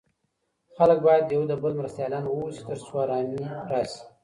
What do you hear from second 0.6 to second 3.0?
خلګ بايد يو د بل مرستيالان واوسي تر څو